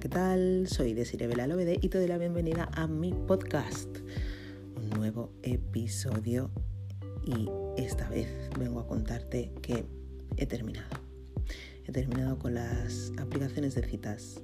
¿qué 0.00 0.08
tal? 0.08 0.68
Soy 0.68 0.94
Desiree 0.94 1.26
Belalobede 1.26 1.76
y 1.80 1.88
te 1.88 1.98
doy 1.98 2.06
la 2.06 2.18
bienvenida 2.18 2.68
a 2.74 2.86
mi 2.86 3.12
podcast. 3.12 3.88
Un 4.76 4.90
nuevo 4.90 5.32
episodio 5.42 6.52
y 7.26 7.48
esta 7.76 8.08
vez 8.08 8.28
vengo 8.56 8.78
a 8.78 8.86
contarte 8.86 9.50
que 9.60 9.86
he 10.36 10.46
terminado. 10.46 10.86
He 11.84 11.90
terminado 11.90 12.38
con 12.38 12.54
las 12.54 13.10
aplicaciones 13.18 13.74
de 13.74 13.82
citas. 13.82 14.40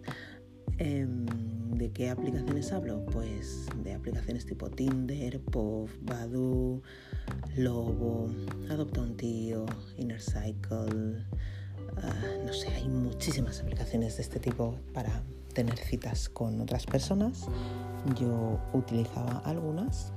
Em, 0.79 1.25
¿De 1.71 1.93
qué 1.93 2.11
aplicaciones 2.11 2.73
hablo? 2.73 3.07
Pues 3.07 3.66
de 3.84 3.95
aplicaciones 3.95 4.46
tipo 4.46 4.71
Tinder, 4.71 5.39
Pov, 5.41 5.89
Badoo, 6.02 6.82
Lobo, 7.57 8.29
Adopta 8.71 9.02
un 9.02 9.16
tío, 9.16 9.66
Inner 9.98 10.21
Cycle, 10.21 11.25
Ah, 12.02 12.13
no 12.44 12.52
sé, 12.52 12.68
hay 12.68 12.89
muchísimas 12.89 13.61
aplicaciones 13.61 14.16
de 14.16 14.22
este 14.22 14.41
tipo 14.41 14.79
para 14.93 15.22
tener 15.54 15.79
citas 15.79 16.29
con 16.29 16.61
otras 16.61 16.86
personas. 16.86 17.46
Yo 18.21 18.61
utilizaba 18.72 19.40
algunas 19.44 20.13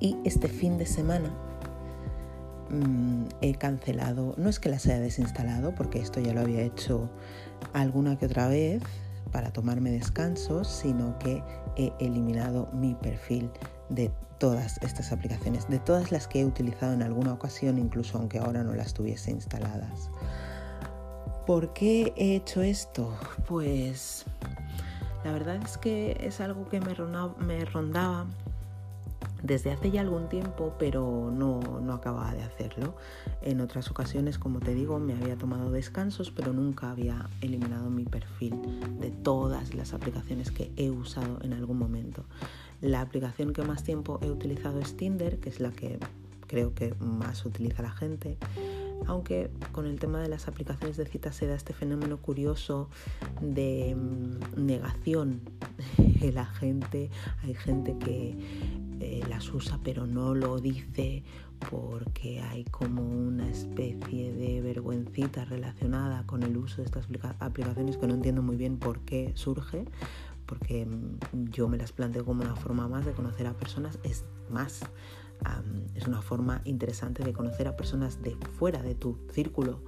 y 0.00 0.16
este 0.24 0.48
fin 0.48 0.78
de 0.78 0.86
semana 0.86 1.30
mm, 2.70 3.24
he 3.40 3.54
cancelado, 3.54 4.34
no 4.36 4.48
es 4.48 4.60
que 4.60 4.68
las 4.68 4.86
haya 4.86 5.00
desinstalado, 5.00 5.74
porque 5.74 5.98
esto 5.98 6.20
ya 6.20 6.32
lo 6.32 6.40
había 6.40 6.62
hecho 6.62 7.10
alguna 7.72 8.16
que 8.16 8.26
otra 8.26 8.46
vez 8.46 8.82
para 9.32 9.52
tomarme 9.52 9.90
descansos, 9.90 10.68
sino 10.68 11.18
que 11.18 11.42
he 11.76 11.92
eliminado 11.98 12.68
mi 12.72 12.94
perfil 12.94 13.50
de 13.88 14.10
todas 14.38 14.78
estas 14.82 15.12
aplicaciones, 15.12 15.68
de 15.68 15.78
todas 15.78 16.12
las 16.12 16.28
que 16.28 16.40
he 16.40 16.44
utilizado 16.44 16.92
en 16.92 17.02
alguna 17.02 17.32
ocasión, 17.32 17.78
incluso 17.78 18.18
aunque 18.18 18.38
ahora 18.38 18.62
no 18.62 18.74
las 18.74 18.94
tuviese 18.94 19.30
instaladas. 19.32 20.10
¿Por 21.48 21.72
qué 21.72 22.12
he 22.14 22.36
hecho 22.36 22.60
esto? 22.60 23.10
Pues 23.46 24.26
la 25.24 25.32
verdad 25.32 25.56
es 25.64 25.78
que 25.78 26.14
es 26.20 26.42
algo 26.42 26.68
que 26.68 26.78
me 26.78 26.92
rondaba, 27.64 28.26
desde 29.42 29.72
hace 29.72 29.90
ya 29.90 30.02
algún 30.02 30.28
tiempo, 30.28 30.74
pero 30.78 31.32
no, 31.32 31.60
no, 31.80 31.94
acababa 31.94 32.34
de 32.34 32.42
hacerlo. 32.42 32.96
En 33.40 33.62
otras 33.62 33.90
ocasiones, 33.90 34.38
como 34.38 34.60
te 34.60 34.74
digo, 34.74 34.98
me 34.98 35.14
había 35.14 35.38
tomado 35.38 35.70
descansos, 35.70 36.30
pero 36.30 36.52
nunca 36.52 36.90
había 36.90 37.30
eliminado 37.40 37.88
mi 37.88 38.04
perfil 38.04 38.54
de 39.00 39.10
todas 39.10 39.72
las 39.72 39.94
aplicaciones 39.94 40.50
que 40.50 40.70
he 40.76 40.90
usado 40.90 41.38
en 41.40 41.54
algún 41.54 41.78
momento. 41.78 42.26
La 42.82 43.00
aplicación 43.00 43.54
que 43.54 43.62
más 43.62 43.84
tiempo 43.84 44.20
he 44.20 44.30
utilizado 44.30 44.80
es 44.80 44.98
Tinder, 44.98 45.40
que 45.40 45.48
es 45.48 45.60
la 45.60 45.70
que 45.70 45.98
creo 46.46 46.74
que 46.74 46.92
más 47.00 47.46
utiliza 47.46 47.80
la 47.80 47.90
gente 47.90 48.36
aunque 49.06 49.50
con 49.72 49.86
el 49.86 49.98
tema 49.98 50.20
de 50.20 50.28
las 50.28 50.48
aplicaciones 50.48 50.96
de 50.96 51.06
citas 51.06 51.36
se 51.36 51.46
da 51.46 51.54
este 51.54 51.72
fenómeno 51.72 52.18
curioso 52.18 52.88
de 53.40 53.94
mm, 53.96 54.64
negación 54.64 55.42
la 56.32 56.46
gente. 56.46 57.10
Hay 57.42 57.54
gente 57.54 57.96
que 57.98 58.36
eh, 59.00 59.22
las 59.28 59.52
usa 59.52 59.78
pero 59.82 60.06
no 60.06 60.34
lo 60.34 60.58
dice 60.58 61.22
porque 61.70 62.40
hay 62.40 62.64
como 62.64 63.02
una 63.02 63.48
especie 63.48 64.32
de 64.32 64.60
vergüencita 64.60 65.44
relacionada 65.44 66.24
con 66.26 66.42
el 66.42 66.56
uso 66.56 66.78
de 66.78 66.84
estas 66.84 67.08
aplicaciones 67.40 67.96
que 67.96 68.06
no 68.06 68.14
entiendo 68.14 68.42
muy 68.42 68.56
bien 68.56 68.78
por 68.78 69.00
qué 69.00 69.32
surge, 69.34 69.84
porque 70.46 70.86
mm, 70.86 71.50
yo 71.50 71.68
me 71.68 71.76
las 71.76 71.92
planteo 71.92 72.24
como 72.24 72.42
una 72.42 72.56
forma 72.56 72.88
más 72.88 73.04
de 73.06 73.12
conocer 73.12 73.46
a 73.46 73.54
personas, 73.54 73.98
es 74.02 74.24
más, 74.50 74.80
es 75.94 76.06
una 76.06 76.22
forma 76.22 76.62
interesante 76.64 77.24
de 77.24 77.32
conocer 77.32 77.66
a 77.66 77.76
personas 77.76 78.22
de 78.22 78.36
fuera 78.56 78.82
de 78.82 78.94
tu 78.94 79.18
círculo 79.32 79.82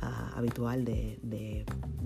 ah, 0.00 0.32
habitual 0.36 0.84
de, 0.84 1.64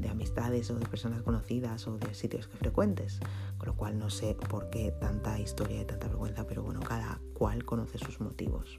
amistades 0.09 0.71
o 0.71 0.77
de 0.77 0.87
personas 0.87 1.23
conocidas 1.23 1.87
o 1.87 1.99
de 1.99 2.15
sitios 2.15 2.47
que 2.47 2.57
frecuentes. 2.57 3.21
Con 3.59 3.69
lo 3.69 3.77
cual 3.77 3.99
no 3.99 4.11
sé 4.11 4.37
por 4.49 4.71
qué 4.71 4.93
tanta 5.01 5.39
historia 5.39 5.83
y 5.83 5.85
tanta 5.85 6.07
vergüenza, 6.07 6.47
pero 6.47 6.63
bueno, 6.63 6.81
cada 6.81 7.21
cual 7.35 7.65
conoce 7.65 7.99
sus 7.99 8.21
motivos. 8.21 8.79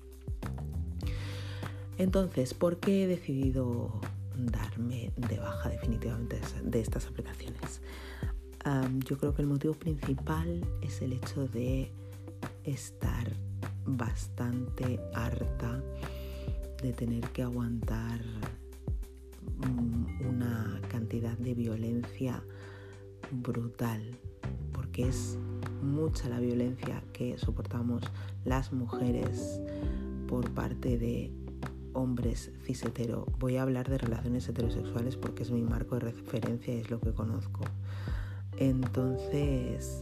Entonces, 1.97 2.53
¿por 2.53 2.77
qué 2.77 3.03
he 3.03 3.07
decidido 3.07 3.99
darme 4.35 5.11
de 5.17 5.39
baja 5.39 5.69
definitivamente 5.69 6.39
de 6.63 6.79
estas 6.79 7.07
aplicaciones? 7.07 7.81
yo 9.05 9.17
creo 9.17 9.33
que 9.33 9.41
el 9.41 9.47
motivo 9.47 9.73
principal 9.73 10.63
es 10.81 11.01
el 11.01 11.13
hecho 11.13 11.47
de 11.47 11.91
estar 12.63 13.31
bastante 13.85 14.99
harta 15.13 15.81
de 16.81 16.93
tener 16.93 17.27
que 17.29 17.43
aguantar 17.43 18.21
mm, 19.57 20.27
una 20.27 20.81
cantidad 20.89 21.37
de 21.37 21.53
violencia 21.53 22.43
brutal, 23.31 24.17
porque 24.73 25.07
es 25.07 25.37
mucha 25.81 26.29
la 26.29 26.39
violencia 26.39 27.03
que 27.13 27.37
soportamos 27.37 28.03
las 28.45 28.71
mujeres 28.73 29.61
por 30.27 30.49
parte 30.51 30.97
de 30.97 31.33
hombres 31.93 32.51
cis 32.63 32.83
Voy 33.39 33.57
a 33.57 33.63
hablar 33.63 33.89
de 33.89 33.97
relaciones 33.97 34.47
heterosexuales 34.47 35.17
porque 35.17 35.43
es 35.43 35.51
mi 35.51 35.61
marco 35.61 35.95
de 35.95 36.01
referencia 36.01 36.73
y 36.73 36.79
es 36.79 36.89
lo 36.89 36.99
que 36.99 37.13
conozco. 37.13 37.61
Entonces, 38.57 40.01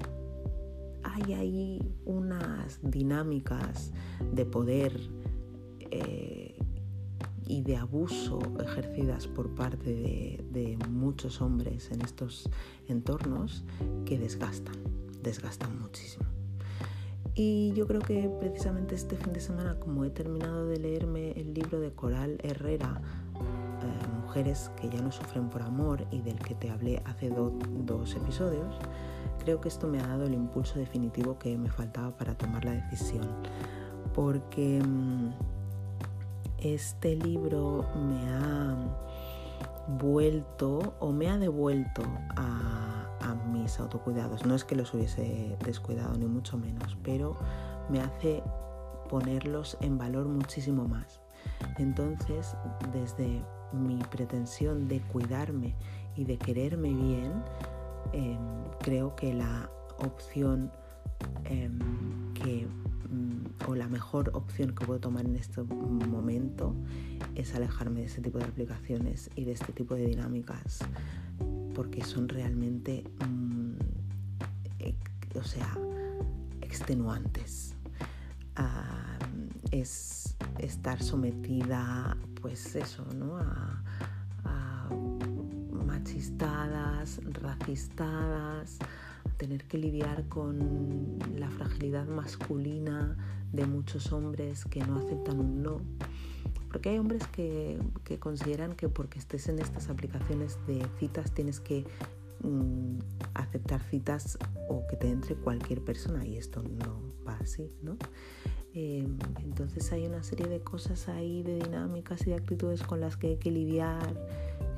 hay 1.17 1.33
ahí 1.33 1.95
unas 2.05 2.79
dinámicas 2.83 3.91
de 4.33 4.45
poder 4.45 4.93
eh, 5.91 6.59
y 7.45 7.61
de 7.61 7.77
abuso 7.77 8.39
ejercidas 8.61 9.27
por 9.27 9.55
parte 9.55 9.93
de, 10.51 10.77
muchos 10.89 11.41
hombres 11.41 11.89
en 11.91 12.01
estos 12.01 12.49
entornos 12.87 13.63
que 14.05 14.17
desgastan, 14.17 14.75
desgastan 15.23 15.79
muchísimo. 15.79 16.25
Y 17.35 17.71
yo 17.73 17.87
creo 17.87 18.01
que 18.01 18.29
precisamente 18.39 18.95
este 18.95 19.15
fin 19.15 19.31
de 19.31 19.39
semana, 19.39 19.79
como 19.79 20.03
he 20.03 20.09
terminado 20.09 20.67
de 20.67 20.77
leerme 20.79 21.31
el 21.33 21.53
libro 21.53 21.79
de 21.79 21.91
Coral 21.91 22.39
Herrera, 22.43 23.01
eh, 23.35 24.07
Mujeres 24.23 24.71
que 24.81 24.89
ya 24.89 25.01
no 25.01 25.11
sufren 25.11 25.49
por 25.49 25.61
amor 25.61 26.05
y 26.11 26.19
del 26.21 26.39
que 26.39 26.55
te 26.55 26.69
hablé 26.69 27.01
hace 27.05 27.29
dos 27.29 28.15
episodios, 28.15 28.75
creo 29.37 29.61
que 29.61 29.67
esto 29.67 29.87
me 29.87 29.99
ha 29.99 30.07
dado 30.07 30.25
el 30.25 30.33
impulso 30.33 30.79
definitivo 30.79 31.37
que 31.37 31.57
me 31.57 31.69
faltaba 31.69 32.11
para 32.11 32.35
tomar 32.35 32.65
la 32.65 32.71
decisión. 32.71 33.27
Porque 34.13 34.81
mm, 34.83 35.31
este 36.59 37.15
libro 37.15 37.85
me 37.95 38.29
ha 38.29 38.75
vuelto 39.99 40.95
o 40.99 41.11
me 41.11 41.29
ha 41.29 41.37
devuelto 41.37 42.03
a, 42.35 43.09
a 43.21 43.35
mis 43.51 43.79
autocuidados. 43.79 44.45
No 44.45 44.55
es 44.55 44.63
que 44.63 44.75
los 44.75 44.93
hubiese 44.93 45.57
descuidado 45.63 46.15
ni 46.17 46.25
mucho 46.25 46.57
menos, 46.57 46.97
pero 47.03 47.37
me 47.89 48.01
hace 48.01 48.43
ponerlos 49.09 49.77
en 49.81 49.97
valor 49.97 50.27
muchísimo 50.27 50.87
más. 50.87 51.21
Entonces, 51.77 52.55
desde 52.91 53.41
mi 53.71 53.99
pretensión 54.09 54.87
de 54.87 55.01
cuidarme 55.01 55.75
y 56.15 56.25
de 56.25 56.37
quererme 56.37 56.93
bien, 56.93 57.31
em, 58.13 58.39
creo 58.79 59.15
que 59.15 59.33
la 59.33 59.69
opción 59.99 60.71
em, 61.45 61.79
que 62.33 62.67
mm, 63.09 63.69
o 63.69 63.75
la 63.75 63.87
mejor 63.87 64.31
opción 64.33 64.73
que 64.75 64.85
puedo 64.85 64.99
tomar 64.99 65.25
en 65.25 65.35
este 65.35 65.61
momento 65.63 66.75
es 67.35 67.55
alejarme 67.55 68.01
de 68.01 68.05
este 68.05 68.21
tipo 68.21 68.37
de 68.37 68.45
aplicaciones 68.45 69.29
y 69.35 69.45
de 69.45 69.51
este 69.53 69.73
tipo 69.73 69.95
de 69.95 70.05
dinámicas 70.05 70.79
porque 71.73 72.03
son 72.03 72.27
realmente 72.29 73.03
mm, 73.27 73.75
o 75.37 75.43
sea 75.43 75.77
extenuantes 76.61 77.75
ah, 78.55 79.17
es 79.71 80.35
estar 80.59 81.01
sometida, 81.01 82.17
pues 82.41 82.75
eso, 82.75 83.05
¿no? 83.15 83.37
A, 83.37 83.83
machistadas, 86.07 87.19
racistadas, 87.41 88.79
tener 89.35 89.65
que 89.65 89.77
lidiar 89.77 90.25
con 90.29 91.19
la 91.35 91.49
fragilidad 91.49 92.07
masculina 92.07 93.17
de 93.51 93.65
muchos 93.65 94.13
hombres 94.13 94.63
que 94.63 94.79
no 94.79 94.99
aceptan 94.99 95.37
un 95.37 95.61
no. 95.61 95.81
Porque 96.71 96.89
hay 96.89 96.99
hombres 96.99 97.27
que, 97.27 97.77
que 98.05 98.19
consideran 98.19 98.73
que 98.73 98.87
porque 98.87 99.19
estés 99.19 99.49
en 99.49 99.59
estas 99.59 99.89
aplicaciones 99.89 100.57
de 100.65 100.87
citas 100.97 101.33
tienes 101.33 101.59
que 101.59 101.85
mm, 102.41 102.99
aceptar 103.33 103.81
citas 103.81 104.37
o 104.69 104.87
que 104.87 104.95
te 104.95 105.09
entre 105.09 105.35
cualquier 105.35 105.83
persona 105.83 106.25
y 106.25 106.37
esto 106.37 106.63
no 106.63 107.01
va 107.27 107.37
así, 107.41 107.69
¿no? 107.83 107.97
Em, 108.73 109.17
entonces 109.43 109.91
hay 109.91 110.05
una 110.05 110.23
serie 110.23 110.47
de 110.47 110.61
cosas 110.61 111.09
ahí, 111.09 111.43
de 111.43 111.55
dinámicas 111.55 112.21
y 112.21 112.29
de 112.29 112.35
actitudes 112.35 112.83
con 112.83 113.01
las 113.01 113.17
que 113.17 113.27
hay 113.27 113.37
que 113.37 113.51
lidiar. 113.51 114.13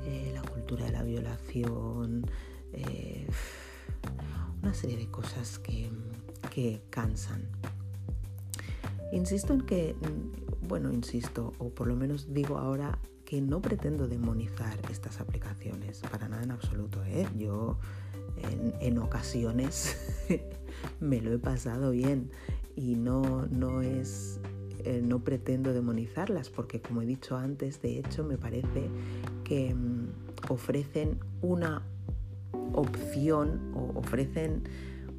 Eh, 0.04 0.29
de 0.76 0.90
la 0.90 1.02
violación, 1.02 2.26
eh, 2.72 3.26
una 4.62 4.74
serie 4.74 4.96
de 4.96 5.10
cosas 5.10 5.58
que, 5.58 5.90
que 6.50 6.82
cansan. 6.90 7.48
Insisto 9.12 9.52
en 9.52 9.62
que, 9.62 9.96
bueno, 10.68 10.92
insisto, 10.92 11.52
o 11.58 11.70
por 11.70 11.88
lo 11.88 11.96
menos 11.96 12.32
digo 12.32 12.58
ahora 12.58 12.98
que 13.24 13.40
no 13.40 13.60
pretendo 13.60 14.08
demonizar 14.08 14.78
estas 14.90 15.20
aplicaciones, 15.20 16.00
para 16.00 16.28
nada 16.28 16.42
en 16.42 16.50
absoluto. 16.50 17.04
¿eh? 17.04 17.26
Yo 17.36 17.78
en, 18.80 18.98
ocasiones 18.98 20.26
me 21.00 21.20
lo 21.20 21.32
he 21.32 21.38
pasado 21.38 21.90
bien 21.90 22.30
y 22.76 22.94
no, 22.94 23.46
no 23.46 23.82
es 23.82 24.40
eh, 24.84 25.02
no 25.04 25.20
pretendo 25.20 25.72
demonizarlas 25.72 26.48
porque 26.48 26.80
como 26.80 27.02
he 27.02 27.06
dicho 27.06 27.36
antes 27.36 27.82
de 27.82 27.98
hecho 27.98 28.24
me 28.24 28.38
parece 28.38 28.88
que 29.44 29.74
mm, 29.74 29.99
ofrecen 30.50 31.18
una 31.40 31.82
opción 32.72 33.72
o 33.74 33.98
ofrecen 33.98 34.64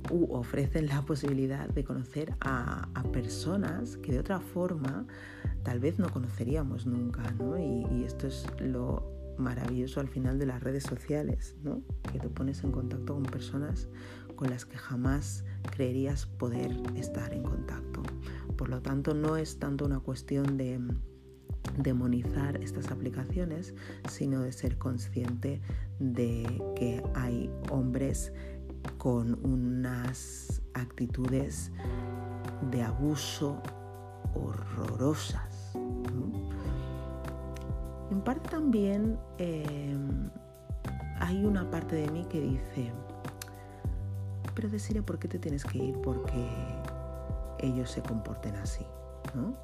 u 0.09 0.33
ofrecen 0.33 0.87
la 0.87 1.01
posibilidad 1.03 1.69
de 1.69 1.83
conocer 1.83 2.33
a, 2.41 2.87
personas 3.13 3.97
que 3.97 4.13
de 4.13 4.19
otra 4.19 4.39
forma 4.39 5.05
tal 5.63 5.79
vez 5.79 5.99
no 5.99 6.09
conoceríamos 6.09 6.85
nunca, 6.85 7.29
¿no? 7.31 7.57
Y, 7.57 7.85
y, 7.91 8.03
esto 8.05 8.27
es 8.27 8.47
lo 8.59 9.35
maravilloso 9.37 9.99
al 9.99 10.07
final 10.07 10.39
de 10.39 10.45
las 10.45 10.63
redes 10.63 10.83
sociales, 10.83 11.55
¿no? 11.61 11.81
Que 12.11 12.19
te 12.19 12.29
pones 12.29 12.63
en 12.63 12.71
contacto 12.71 13.13
con 13.13 13.23
personas 13.23 13.89
con 14.35 14.49
las 14.49 14.65
que 14.65 14.77
jamás 14.77 15.43
creerías 15.71 16.25
poder 16.25 16.71
estar 16.95 17.33
en 17.33 17.43
contacto. 17.43 18.01
Por 18.57 18.69
lo 18.69 18.81
tanto, 18.81 19.13
no 19.13 19.35
es 19.37 19.59
tanto 19.59 19.85
una 19.85 19.99
cuestión 19.99 20.57
de 20.57 20.79
demonizar 21.77 22.61
estas 22.61 22.91
aplicaciones, 22.91 23.73
sino 24.09 24.41
de 24.41 24.51
ser 24.51 24.77
consciente 24.77 25.61
de 25.99 26.43
que 26.75 27.03
hay 27.15 27.49
hombres 27.69 28.33
con 28.97 29.39
unas 29.45 30.61
actitudes 30.73 31.71
de 32.71 32.83
abuso 32.83 33.61
horrorosas. 34.35 35.73
En 38.11 38.21
parte 38.21 38.49
también 38.49 39.17
em, 39.37 40.29
hay 41.19 41.45
una 41.45 41.69
parte 41.69 41.95
de 41.95 42.11
mí 42.11 42.25
que 42.25 42.41
dice, 42.41 42.91
pero 44.53 44.69
decirle 44.69 45.01
¿por 45.01 45.17
qué 45.17 45.27
te 45.27 45.39
tienes 45.39 45.63
que 45.63 45.77
ir? 45.77 45.97
Porque 46.01 46.47
ellos 47.59 47.89
se 47.89 48.01
comporten 48.01 48.55
así, 48.55 48.85
¿no? 49.33 49.55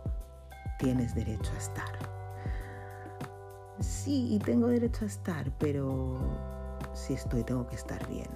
Tienes 0.77 1.15
derecho 1.15 1.51
a 1.53 1.57
estar. 1.57 2.17
Sí, 3.79 4.39
tengo 4.43 4.67
derecho 4.67 5.05
a 5.05 5.07
estar, 5.07 5.51
pero 5.57 6.17
si 6.93 7.13
estoy 7.13 7.43
tengo 7.43 7.67
que 7.67 7.75
estar 7.75 8.07
bien 8.07 8.29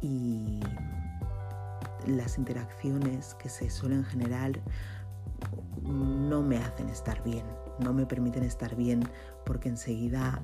y 0.00 0.60
las 2.06 2.38
interacciones 2.38 3.34
que 3.34 3.48
se 3.48 3.70
suelen 3.70 4.04
generar 4.04 4.52
no 5.82 6.42
me 6.42 6.58
hacen 6.58 6.88
estar 6.88 7.22
bien, 7.22 7.44
no 7.80 7.92
me 7.92 8.06
permiten 8.06 8.44
estar 8.44 8.76
bien 8.76 9.02
porque 9.44 9.68
enseguida 9.68 10.42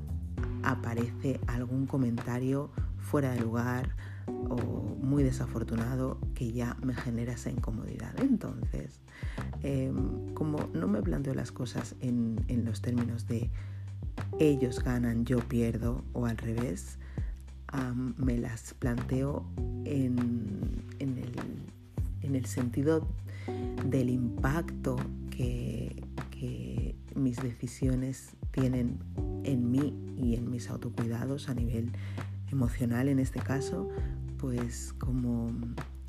aparece 0.63 1.41
algún 1.47 1.87
comentario 1.87 2.71
fuera 3.05 3.31
de 3.33 3.41
lugar 3.41 3.95
o 4.27 4.57
muy 4.57 5.23
desafortunado 5.23 6.19
que 6.35 6.53
ya 6.53 6.77
me 6.83 6.95
genera 6.95 7.35
esa 7.35 7.51
incomodidad. 7.51 8.19
Entonces, 8.21 9.01
em, 9.63 10.35
como 10.35 10.69
no 10.73 10.89
me 10.89 11.03
planteo 11.03 11.35
las 11.35 11.53
cosas 11.53 11.95
en, 12.01 12.45
en 12.49 12.65
los 12.65 12.81
términos 12.81 13.27
de 13.29 13.51
ellos 14.39 14.83
ganan, 14.83 15.25
yo 15.25 15.39
pierdo 15.39 16.05
o 16.13 16.27
al 16.27 16.37
revés, 16.39 16.99
me 18.17 18.39
las 18.39 18.75
planteo 18.75 19.45
en, 19.85 20.17
el, 22.23 22.47
sentido 22.47 23.07
del 23.87 24.11
impacto 24.11 24.97
que, 25.31 26.03
mis 27.15 27.41
decisiones 27.41 28.35
tienen 28.51 28.99
en 29.45 29.71
mí 29.71 29.95
y 30.17 30.35
en 30.35 30.51
mis 30.51 30.69
autocuidados 30.69 31.49
a 31.49 31.55
nivel 31.55 31.93
emocional 32.55 33.09
en 33.09 33.19
este 33.19 33.41
caso, 33.41 33.89
pues 34.39 34.93
como, 34.95 35.53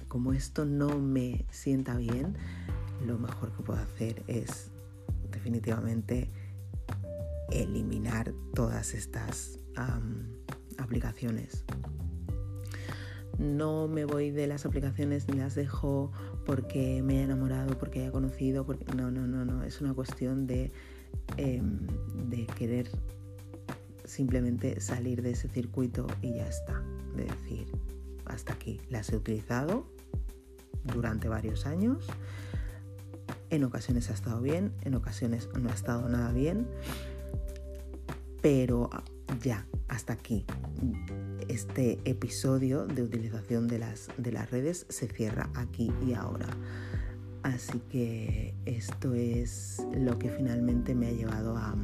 como 0.08 0.32
esto 0.32 0.66
no 0.66 1.00
me 1.00 1.46
sienta 1.50 1.98
bien, 1.98 2.36
lo 3.06 3.18
mejor 3.18 3.52
que 3.52 3.64
puedo 3.64 3.80
hacer 3.80 4.24
es 4.28 4.72
definitivamente 5.32 6.30
eliminar 7.52 8.34
todas 8.54 8.94
estas 8.94 9.60
aplicaciones. 10.78 11.66
No 13.38 13.88
me 13.88 14.06
voy 14.06 14.32
de 14.32 14.48
las 14.48 14.66
aplicaciones 14.66 15.28
ni 15.28 15.38
las 15.38 15.56
dejo 15.56 16.12
porque 16.46 17.02
me 17.04 17.20
he 17.20 17.24
enamorado, 17.24 17.78
porque 17.78 18.02
haya 18.02 18.12
conocido, 18.12 18.66
porque 18.66 18.86
no, 18.96 19.12
no, 19.12 19.28
no, 19.28 19.44
no. 19.44 19.64
Es 19.64 19.82
una 19.82 19.94
cuestión 19.94 20.48
de, 20.48 20.72
em, 21.38 21.86
de 22.30 22.46
querer 22.46 22.90
simplemente 24.06 24.80
salir 24.82 25.22
de 25.22 25.32
ese 25.32 25.48
circuito 25.48 26.08
y 26.22 26.36
ya 26.36 26.48
está. 26.48 26.82
De 27.16 27.26
decir, 27.26 27.68
hasta 28.26 28.54
aquí. 28.54 28.82
Las 28.90 29.12
he 29.12 29.18
utilizado 29.18 29.88
durante 30.84 31.28
varios 31.28 31.66
años. 31.66 32.08
En 33.50 33.64
ocasiones 33.64 34.10
ha 34.10 34.14
estado 34.14 34.42
bien, 34.42 34.74
en 34.82 34.96
ocasiones 34.96 35.50
no 35.60 35.70
ha 35.70 35.74
estado 35.74 36.08
nada 36.10 36.32
bien. 36.32 36.68
Pero 38.42 38.90
ya, 39.42 39.66
hasta 39.88 40.14
aquí. 40.14 40.46
Este 41.48 42.00
episodio 42.06 42.86
de 42.86 43.04
utilización 43.04 43.68
de 43.68 43.80
las, 43.80 44.10
de 44.18 44.32
las 44.32 44.52
redes 44.52 44.86
se 44.90 45.08
cierra 45.08 45.50
aquí 45.56 45.92
y 46.06 46.14
ahora. 46.14 46.48
Así 47.44 47.80
que 47.92 48.56
esto 48.66 49.14
es 49.14 49.86
lo 49.96 50.18
que 50.18 50.30
finalmente 50.30 50.96
me 50.96 51.08
ha 51.08 51.12
llevado 51.12 51.56
a, 51.56 51.76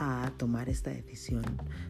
a 0.00 0.32
tomar 0.38 0.70
esta 0.70 0.90
decisión. 0.90 1.44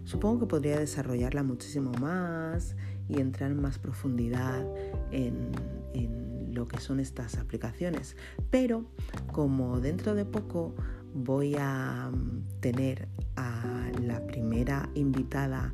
Supongo 0.04 0.40
que 0.40 0.46
podría 0.46 0.80
desarrollarla 0.80 1.44
muchísimo 1.44 1.92
más 2.00 2.74
y 3.08 3.20
entrar 3.20 3.52
en 3.52 3.62
más 3.62 3.78
profundidad 3.78 4.66
en, 5.12 5.52
en 5.94 6.52
lo 6.52 6.66
que 6.66 6.80
son 6.80 6.98
estas 6.98 7.36
aplicaciones. 7.38 8.16
Pero 8.50 8.84
como 9.32 9.78
dentro 9.80 10.16
de 10.16 10.24
poco 10.24 10.74
voy 11.14 11.54
a 11.56 12.10
tener 12.58 13.06
a 13.36 13.92
la 14.02 14.26
primera 14.26 14.90
invitada 14.94 15.72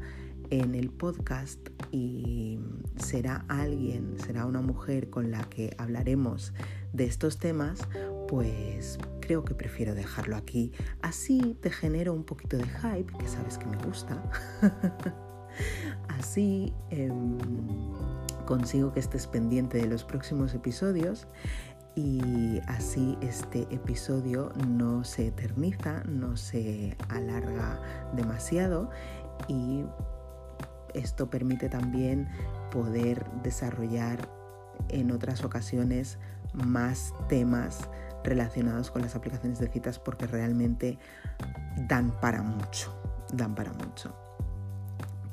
en 0.50 0.74
el 0.74 0.90
podcast 0.90 1.58
y 1.90 2.58
será 2.96 3.46
alguien, 3.48 4.18
será 4.18 4.44
una 4.44 4.60
mujer 4.60 5.08
con 5.08 5.30
la 5.30 5.42
que 5.44 5.74
hablaremos 5.78 6.52
de 6.92 7.04
estos 7.04 7.38
temas, 7.38 7.88
pues 8.28 8.98
creo 9.20 9.44
que 9.44 9.54
prefiero 9.54 9.94
dejarlo 9.94 10.36
aquí. 10.36 10.72
Así 11.02 11.56
te 11.60 11.70
genero 11.70 12.12
un 12.12 12.24
poquito 12.24 12.56
de 12.56 12.64
hype, 12.64 13.12
que 13.18 13.28
sabes 13.28 13.58
que 13.58 13.66
me 13.66 13.76
gusta. 13.78 14.22
Así 16.08 16.72
em, 16.90 17.38
consigo 18.46 18.92
que 18.92 19.00
estés 19.00 19.26
pendiente 19.26 19.78
de 19.78 19.86
los 19.86 20.04
próximos 20.04 20.54
episodios 20.54 21.26
y 21.94 22.60
así 22.66 23.16
este 23.22 23.62
episodio 23.70 24.52
no 24.68 25.02
se 25.02 25.28
eterniza, 25.28 26.02
no 26.04 26.36
se 26.36 26.94
alarga 27.08 27.80
demasiado 28.14 28.90
y 29.48 29.82
esto 30.92 31.30
permite 31.30 31.70
también 31.70 32.28
poder 32.70 33.24
desarrollar 33.42 34.28
en 34.90 35.10
otras 35.10 35.42
ocasiones 35.42 36.18
más 36.64 37.14
temas 37.28 37.88
relacionados 38.24 38.90
con 38.90 39.02
las 39.02 39.14
aplicaciones 39.14 39.58
de 39.58 39.68
citas 39.68 39.98
porque 39.98 40.26
realmente 40.26 40.98
dan 41.88 42.10
para 42.20 42.42
mucho, 42.42 42.94
dan 43.32 43.54
para 43.54 43.72
mucho. 43.72 44.14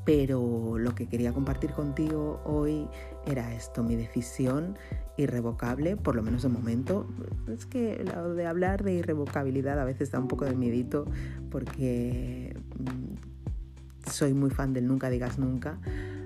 Pero 0.05 0.77
lo 0.77 0.93
que 0.95 1.07
quería 1.07 1.31
compartir 1.31 1.71
contigo 1.71 2.41
hoy 2.43 2.87
era 3.25 3.53
esto, 3.53 3.83
mi 3.83 3.95
decisión 3.95 4.77
irrevocable, 5.15 5.95
por 5.95 6.15
lo 6.15 6.23
menos 6.23 6.43
de 6.43 6.49
momento. 6.49 7.07
Es 7.47 7.65
que 7.65 8.03
lo 8.03 8.33
de 8.33 8.45
hablar 8.45 8.83
de 8.83 8.93
irrevocabilidad 8.93 9.79
a 9.79 9.85
veces 9.85 10.11
da 10.11 10.19
un 10.19 10.27
poco 10.27 10.45
de 10.45 10.55
miedito 10.55 11.05
porque 11.49 12.55
mm, 12.79 14.09
soy 14.09 14.33
muy 14.33 14.49
fan 14.49 14.73
del 14.73 14.87
nunca 14.87 15.09
digas 15.09 15.39
nunca. 15.39 15.79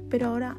Pero 0.09 0.27
ahora, 0.27 0.57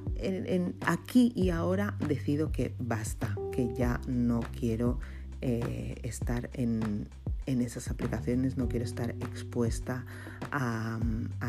aquí 0.86 1.32
y 1.34 1.50
ahora, 1.50 1.96
decido 2.06 2.52
que 2.52 2.74
basta, 2.78 3.34
ya 3.76 4.00
no 4.06 4.40
quiero 4.58 4.98
eh, 5.40 5.96
estar 6.02 6.50
en, 6.52 7.08
en 7.46 7.62
esas 7.62 7.88
aplicaciones, 7.88 8.58
no 8.58 8.68
quiero 8.68 8.84
estar 8.84 9.10
expuesta 9.10 10.04
a, 10.52 11.00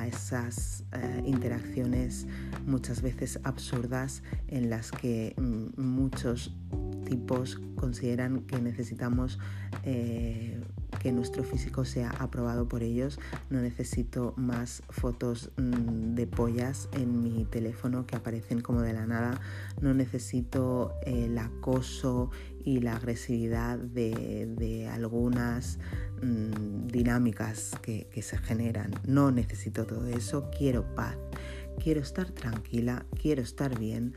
esas 0.08 0.86
eh, 0.94 1.22
interacciones 1.26 2.26
muchas 2.66 3.02
veces 3.02 3.40
absurdas 3.44 4.24
en 4.48 4.70
las 4.70 4.92
que 4.92 5.36
mm, 5.38 5.82
muchos 5.82 6.56
tipos 7.06 7.60
consideran 7.76 8.42
que 8.42 8.60
necesitamos 8.60 9.40
eh, 9.84 10.62
que 11.00 11.12
nuestro 11.12 11.44
físico 11.44 11.86
sea 11.86 12.10
aprobado 12.20 12.68
por 12.68 12.84
ellos. 12.84 13.20
No 13.50 13.62
necesito 13.62 14.34
más 14.38 14.84
fotos 14.90 15.52
mm, 15.58 16.16
de 16.16 16.28
pollas 16.28 16.90
en 16.92 17.24
mi 17.24 17.46
teléfono 17.46 18.06
que 18.06 18.16
aparecen 18.16 18.62
como 18.62 18.82
de 18.82 18.94
la 18.94 19.06
nada. 19.06 19.40
No 19.82 19.94
necesito 19.94 20.94
el 21.06 21.38
acoso 21.38 22.30
y 22.64 22.82
la 22.82 22.96
agresividad 22.96 23.80
de, 23.80 24.90
algunas 24.92 25.80
mm, 26.22 26.88
dinámicas 26.88 27.72
que, 27.82 28.08
que 28.12 28.22
se 28.22 28.38
generan. 28.38 28.92
No 29.08 29.32
necesito 29.32 29.86
todo 29.86 30.08
eso. 30.08 30.50
Quiero 30.56 30.94
paz. 30.96 31.18
Quiero 31.82 32.02
estar 32.02 32.30
tranquila. 32.32 33.06
Quiero 33.20 33.42
estar 33.42 33.80
bien. 33.80 34.14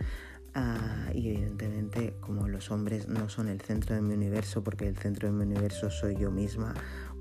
Ah, 0.54 1.11
y 1.14 1.28
evidentemente 1.30 2.14
como 2.21 2.47
los 2.47 2.71
hombres 2.71 3.09
no 3.09 3.30
son 3.30 3.49
el 3.49 3.61
centro 3.62 3.94
de 3.94 4.02
mi 4.02 4.12
universo 4.12 4.62
porque 4.62 4.87
el 4.87 4.99
centro 4.99 5.28
de 5.28 5.35
mi 5.35 5.44
universo 5.44 5.90
soy 5.90 6.16
yo 6.16 6.30
misma, 6.30 6.75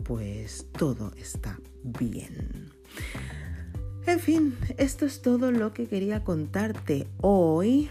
pues 0.04 0.68
todo 0.78 1.14
está 1.18 1.58
bien. 1.84 2.72
En 4.06 4.20
fin, 4.20 4.58
esto 4.78 5.06
es 5.06 5.22
todo 5.22 5.52
lo 5.52 5.74
que 5.74 5.88
quería 5.88 6.24
contarte 6.24 7.08
hoy. 7.22 7.90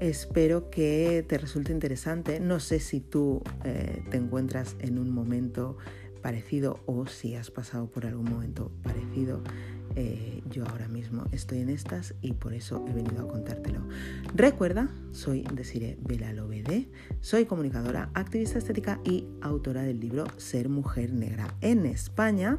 Espero 0.00 0.70
que 0.70 1.24
te 1.28 1.38
resulte 1.38 1.70
interesante. 1.70 2.40
No 2.40 2.58
sé 2.58 2.80
si 2.80 3.00
tú 3.00 3.42
eh, 3.64 4.02
te 4.10 4.16
encuentras 4.16 4.74
en 4.80 4.98
un 4.98 5.10
momento 5.10 5.76
parecido 6.22 6.80
o 6.86 7.06
si 7.06 7.36
has 7.36 7.50
pasado 7.50 7.86
por 7.86 8.06
algún 8.06 8.30
momento 8.30 8.72
parecido. 8.82 9.42
Eh, 9.96 10.42
yo 10.50 10.64
ahora 10.66 10.88
mismo 10.88 11.24
estoy 11.32 11.60
en 11.60 11.68
estas 11.68 12.14
y 12.20 12.32
por 12.32 12.54
eso 12.54 12.84
he 12.88 12.92
venido 12.92 13.24
a 13.24 13.28
contártelo. 13.28 13.80
Recuerda, 14.34 14.88
soy 15.12 15.42
Desire 15.52 15.98
Belalobede, 16.00 16.88
soy 17.20 17.44
comunicadora, 17.44 18.10
activista 18.14 18.58
estética 18.58 19.00
y 19.04 19.26
autora 19.40 19.82
del 19.82 20.00
libro 20.00 20.24
Ser 20.36 20.68
Mujer 20.68 21.12
Negra 21.12 21.54
en 21.60 21.86
España 21.86 22.58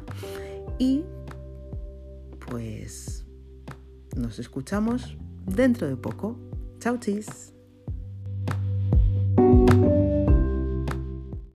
y 0.78 1.04
pues 2.48 3.24
nos 4.16 4.38
escuchamos 4.38 5.16
dentro 5.46 5.88
de 5.88 5.96
poco. 5.96 6.38
Chao, 6.78 6.98
chis. 6.98 7.53